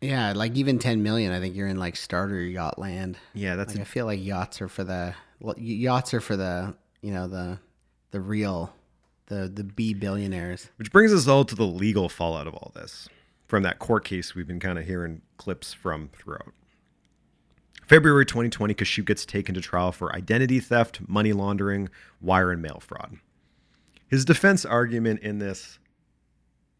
[0.00, 3.18] Yeah, like even 10 million, I think you're in like starter yacht land.
[3.34, 6.74] Yeah, that's Like, I feel like yachts are for the well, yachts are for the,
[7.02, 7.58] you know, the
[8.10, 8.74] the real
[9.26, 10.70] the the B billionaires.
[10.76, 13.08] Which brings us all to the legal fallout of all this
[13.46, 16.54] from that court case we've been kind of hearing clips from throughout.
[17.86, 21.88] February 2020, Kashuk gets taken to trial for identity theft, money laundering,
[22.20, 23.16] wire and mail fraud.
[24.06, 25.80] His defense argument in this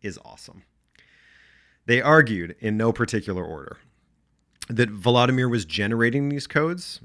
[0.03, 0.63] is awesome.
[1.87, 3.79] They argued, in no particular order,
[4.69, 7.01] that Vladimir was generating these codes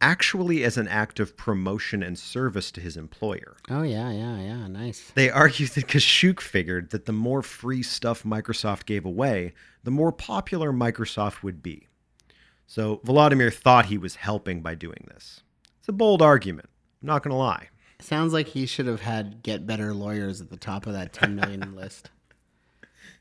[0.00, 3.56] actually as an act of promotion and service to his employer.
[3.68, 5.12] Oh yeah, yeah, yeah, nice.
[5.14, 9.52] They argued that Kashuk figured that the more free stuff Microsoft gave away,
[9.84, 11.88] the more popular Microsoft would be.
[12.66, 15.42] So Vladimir thought he was helping by doing this.
[15.80, 16.68] It's a bold argument.
[17.02, 17.68] I'm not going to lie.
[17.98, 21.34] Sounds like he should have had get better lawyers at the top of that 10
[21.34, 22.10] million list.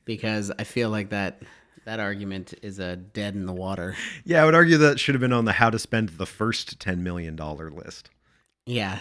[0.05, 1.41] Because I feel like that
[1.85, 3.95] that argument is a dead in the water.
[4.25, 6.77] Yeah, I would argue that should have been on the how to spend the first
[6.79, 8.09] $10 million list.
[8.65, 8.99] Yeah,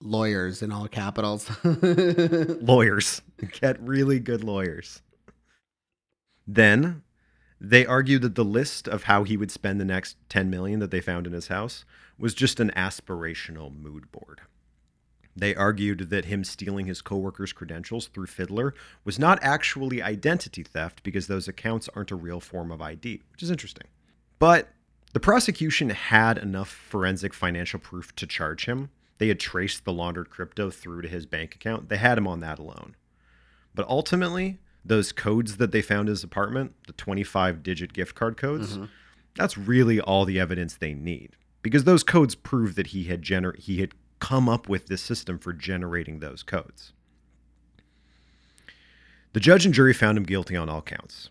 [0.00, 1.50] lawyers in all capitals.
[1.64, 3.20] lawyers.
[3.60, 5.02] Get really good lawyers.
[6.46, 7.02] Then
[7.60, 10.90] they argued that the list of how he would spend the next 10 million that
[10.90, 11.84] they found in his house
[12.18, 14.40] was just an aspirational mood board.
[15.34, 18.74] They argued that him stealing his coworkers' credentials through Fiddler
[19.04, 23.42] was not actually identity theft because those accounts aren't a real form of ID, which
[23.42, 23.86] is interesting.
[24.38, 24.68] But
[25.12, 28.90] the prosecution had enough forensic financial proof to charge him.
[29.18, 31.88] They had traced the laundered crypto through to his bank account.
[31.88, 32.96] They had him on that alone.
[33.74, 38.36] But ultimately, those codes that they found in his apartment, the 25 digit gift card
[38.36, 38.86] codes, mm-hmm.
[39.36, 41.36] that's really all the evidence they need.
[41.62, 43.92] Because those codes prove that he had gener- he had
[44.22, 46.92] come up with this system for generating those codes.
[49.32, 51.28] The judge and jury found him guilty on all counts.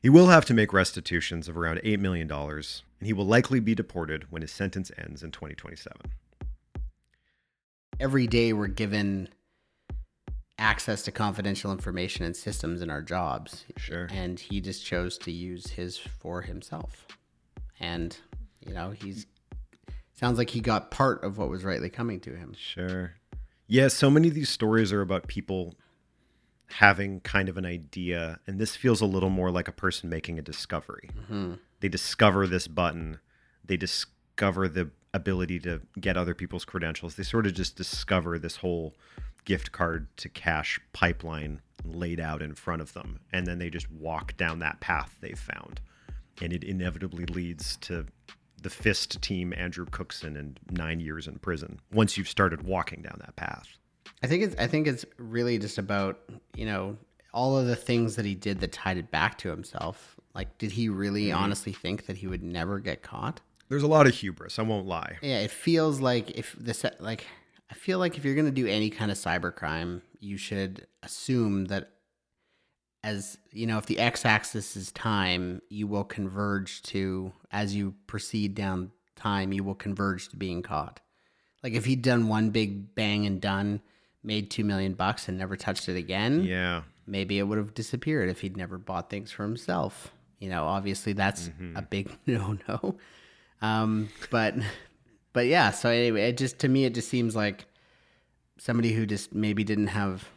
[0.00, 2.72] He will have to make restitutions of around $8 million, and
[3.02, 5.98] he will likely be deported when his sentence ends in 2027.
[8.00, 9.28] Every day we're given
[10.58, 13.66] access to confidential information and systems in our jobs.
[13.76, 14.08] Sure.
[14.10, 17.06] And he just chose to use his for himself.
[17.78, 18.16] And,
[18.66, 19.26] you know, he's
[20.12, 22.54] sounds like he got part of what was rightly coming to him.
[22.56, 23.14] Sure.
[23.66, 25.74] Yeah, so many of these stories are about people
[26.66, 30.38] having kind of an idea, and this feels a little more like a person making
[30.38, 31.10] a discovery.
[31.16, 31.54] Mm-hmm.
[31.80, 33.18] They discover this button,
[33.64, 37.16] they discover the ability to get other people's credentials.
[37.16, 38.94] They sort of just discover this whole
[39.44, 43.90] gift card to cash pipeline laid out in front of them, and then they just
[43.90, 45.80] walk down that path they've found.
[46.40, 48.06] And it inevitably leads to
[48.62, 53.18] the fist team Andrew Cookson and nine years in prison once you've started walking down
[53.20, 53.78] that path.
[54.22, 56.20] I think it's I think it's really just about,
[56.54, 56.96] you know,
[57.34, 60.16] all of the things that he did that tied it back to himself.
[60.34, 61.42] Like did he really mm-hmm.
[61.42, 63.40] honestly think that he would never get caught?
[63.68, 65.16] There's a lot of hubris, I won't lie.
[65.22, 67.26] Yeah, it feels like if this like
[67.70, 71.66] I feel like if you're going to do any kind of cybercrime, you should assume
[71.66, 71.90] that
[73.04, 78.54] as you know, if the x-axis is time, you will converge to as you proceed
[78.54, 81.00] down time, you will converge to being caught.
[81.62, 83.80] Like if he'd done one big bang and done,
[84.22, 86.82] made 2 million bucks and never touched it again, Yeah.
[87.06, 90.12] maybe it would have disappeared if he'd never bought things for himself.
[90.38, 92.96] You know, obviously that's a big no no.
[93.60, 94.54] Um, but
[95.32, 97.64] but yeah, so anyway, it just to me it just seems like
[98.58, 100.28] somebody who just maybe didn't have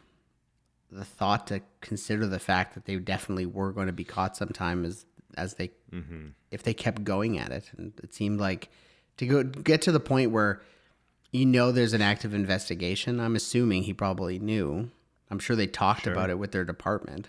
[0.90, 4.84] the thought to consider the fact that they definitely were going to be caught sometime
[4.84, 5.06] as
[5.36, 6.28] as they mm-hmm.
[6.50, 7.70] if they kept going at it.
[7.76, 8.68] And it seemed like
[9.18, 10.62] to go get to the point where
[11.32, 14.90] you know there's an active investigation i'm assuming he probably knew.
[15.28, 17.28] I'm sure they talked about it with their department.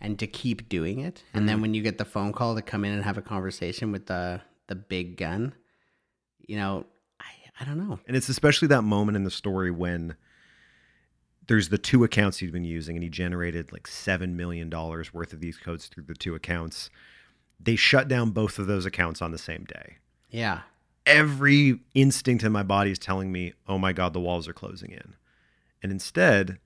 [0.00, 1.24] And to keep doing it.
[1.32, 1.62] And then mm-hmm.
[1.62, 4.42] when you get the phone call to come in and have a conversation with the
[4.68, 5.54] the big gun
[6.46, 6.84] you know
[7.20, 7.24] i
[7.60, 7.98] i don't know.
[8.06, 10.16] And it's especially that moment in the story when
[11.46, 15.40] there's the two accounts he's been using and he generated like $7 million worth of
[15.40, 16.90] these codes through the two accounts.
[17.60, 19.96] They shut down both of those accounts on the same day.
[20.30, 20.60] yeah
[21.06, 24.90] Every instinct in my body is telling me, oh my God, the walls are closing
[24.90, 25.14] in.
[25.80, 26.58] And instead,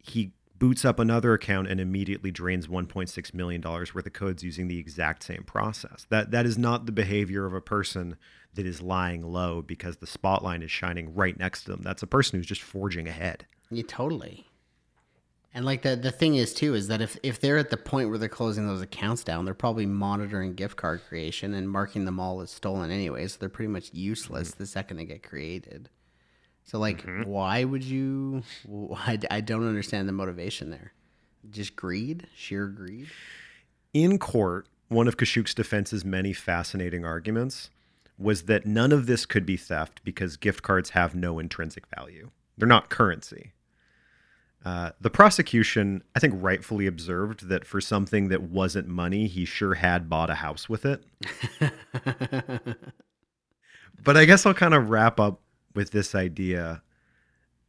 [0.00, 4.78] he boots up another account and immediately drains $1.6 million worth of codes using the
[4.78, 6.06] exact same process.
[6.10, 8.16] That that is not the behavior of a person
[8.54, 11.82] that is lying low because the spotlight is shining right next to them.
[11.82, 13.46] That's a person who's just forging ahead.
[13.70, 14.46] Yeah, totally.
[15.56, 18.10] And like the the thing is too is that if if they're at the point
[18.10, 22.20] where they're closing those accounts down, they're probably monitoring gift card creation and marking them
[22.20, 25.88] all as stolen anyway, so they're pretty much useless the second they get created.
[26.64, 27.28] So like, mm-hmm.
[27.30, 28.42] why would you?
[28.96, 30.92] I, I don't understand the motivation there.
[31.48, 33.08] Just greed, sheer greed.
[33.94, 37.70] In court, one of Kashuk's defense's many fascinating arguments
[38.18, 42.30] was that none of this could be theft because gift cards have no intrinsic value.
[42.58, 43.52] They're not currency.
[44.66, 49.74] Uh, the prosecution, I think, rightfully observed that for something that wasn't money, he sure
[49.74, 51.04] had bought a house with it.
[54.02, 55.40] but I guess I'll kind of wrap up
[55.74, 56.82] with this idea,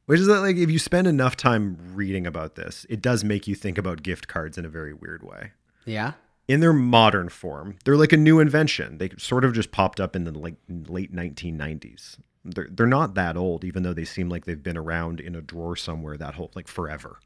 [0.07, 3.47] which is that, like, if you spend enough time reading about this, it does make
[3.47, 5.51] you think about gift cards in a very weird way
[5.85, 6.13] Yeah.
[6.47, 8.97] in their modern form, they're like a new invention.
[8.97, 12.17] They sort of just popped up in the like late 1990s.
[12.43, 15.41] They're they're not that old, even though they seem like they've been around in a
[15.41, 17.19] drawer somewhere that whole like forever.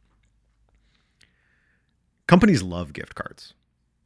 [2.28, 3.53] Companies love gift cards.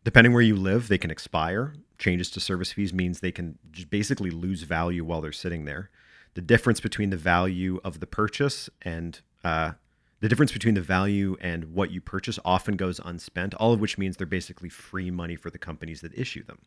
[0.04, 1.74] Depending where you live, they can expire.
[1.98, 5.90] Changes to service fees means they can just basically lose value while they're sitting there.
[6.36, 9.72] The difference between the value of the purchase and uh,
[10.20, 13.98] the difference between the value and what you purchase often goes unspent, all of which
[13.98, 16.60] means they're basically free money for the companies that issue them.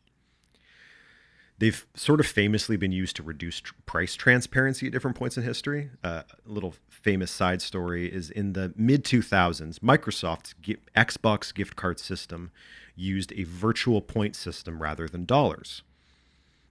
[1.59, 5.43] They've sort of famously been used to reduce tr- price transparency at different points in
[5.43, 5.89] history.
[6.03, 11.75] Uh, a little famous side story is in the mid 2000s, Microsoft's gi- Xbox gift
[11.75, 12.51] card system
[12.95, 15.83] used a virtual point system rather than dollars,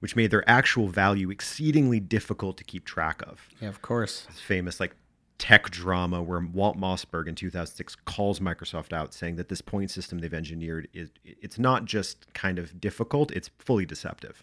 [0.00, 4.26] which made their actual value exceedingly difficult to keep track of Yeah, of course.
[4.28, 4.96] this famous like
[5.38, 10.18] tech drama where Walt Mossberg in 2006 calls Microsoft out saying that this point system
[10.18, 14.42] they've engineered is it's not just kind of difficult, it's fully deceptive.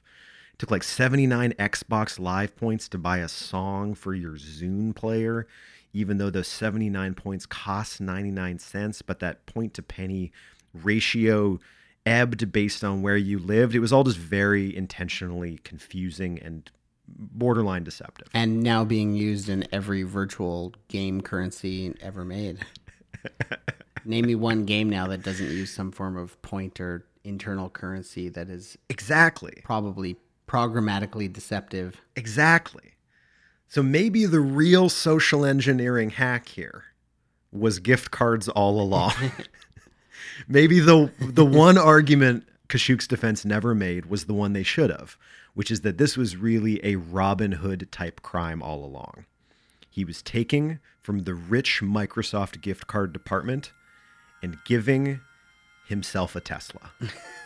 [0.57, 5.47] Took like 79 Xbox Live points to buy a song for your Zune player,
[5.93, 10.31] even though those 79 points cost 99 cents, but that point to penny
[10.73, 11.59] ratio
[12.05, 13.75] ebbed based on where you lived.
[13.75, 16.69] It was all just very intentionally confusing and
[17.07, 18.27] borderline deceptive.
[18.33, 22.59] And now being used in every virtual game currency ever made.
[24.05, 28.29] Name me one game now that doesn't use some form of point or internal currency
[28.29, 29.61] that is Exactly.
[29.63, 30.15] probably
[30.47, 32.01] programmatically deceptive.
[32.15, 32.93] Exactly.
[33.67, 36.83] So maybe the real social engineering hack here
[37.51, 39.13] was gift cards all along.
[40.47, 45.17] maybe the the one argument Kashuk's defense never made was the one they should have,
[45.53, 49.25] which is that this was really a Robin Hood type crime all along.
[49.89, 53.71] He was taking from the rich Microsoft gift card department
[54.41, 55.21] and giving
[55.87, 56.91] himself a Tesla.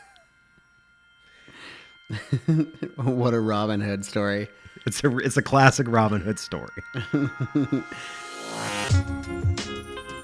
[2.95, 4.47] what a Robin Hood story.
[4.86, 6.70] It's a it's a classic Robin Hood story.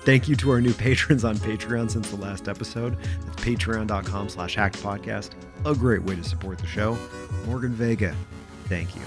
[0.06, 2.96] Thank you to our new patrons on Patreon since the last episode.
[3.26, 5.32] That's patreon.com slash hacked podcast.
[5.66, 6.96] A great way to support the show.
[7.48, 8.16] Morgan Vega,
[8.66, 9.02] thank you.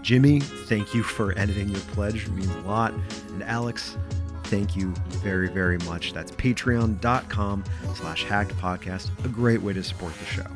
[0.00, 2.26] Jimmy, thank you for editing your pledge.
[2.26, 2.94] It means a lot.
[3.28, 3.98] And Alex,
[4.44, 6.14] thank you very, very much.
[6.14, 7.64] That's patreon.com
[7.94, 9.10] slash hacked podcast.
[9.26, 10.46] A great way to support the show.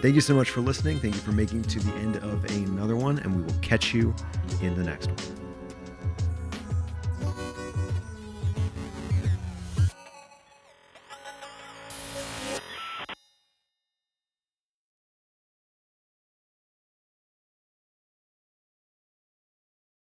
[0.00, 1.00] Thank you so much for listening.
[1.00, 3.92] Thank you for making it to the end of another one, and we will catch
[3.92, 4.14] you
[4.62, 5.47] in the next one.